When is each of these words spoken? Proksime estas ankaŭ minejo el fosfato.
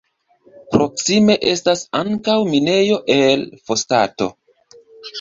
Proksime 0.75 1.35
estas 1.51 1.85
ankaŭ 2.01 2.39
minejo 2.57 3.01
el 3.21 3.49
fosfato. 3.71 4.35